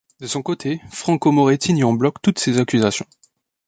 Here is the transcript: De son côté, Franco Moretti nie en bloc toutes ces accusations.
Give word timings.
De 0.19 0.25
son 0.25 0.41
côté, 0.41 0.81
Franco 0.89 1.31
Moretti 1.31 1.73
nie 1.75 1.83
en 1.83 1.93
bloc 1.93 2.19
toutes 2.23 2.39
ces 2.39 2.57
accusations. 2.57 3.05